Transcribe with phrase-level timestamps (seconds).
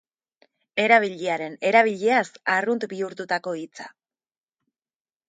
[0.83, 3.87] Erabiliaren erabiliaz arrunt bihurtutako hitza.